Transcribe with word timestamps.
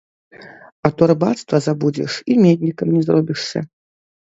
А 0.85 0.91
то 1.01 1.07
рыбацтва 1.11 1.61
забудзеш 1.67 2.17
і 2.31 2.39
меднікам 2.43 2.87
не 2.97 3.01
зробішся. 3.11 3.59